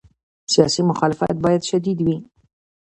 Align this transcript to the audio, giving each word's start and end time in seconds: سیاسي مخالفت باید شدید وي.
سیاسي 0.51 0.81
مخالفت 0.89 1.35
باید 1.43 1.63
شدید 1.69 1.99
وي. 2.05 2.17